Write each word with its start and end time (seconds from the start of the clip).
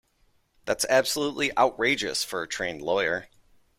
That's 0.65 0.83
absolutely 0.89 1.55
outrageous 1.59 2.23
for 2.23 2.41
a 2.41 2.47
trained 2.47 2.81
lawyer. 2.81 3.29